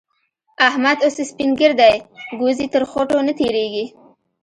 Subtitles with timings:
[0.67, 1.93] احمد اوس سپين ږير دی؛
[2.39, 3.85] ګوز يې تر خوټو نه تېرېږي.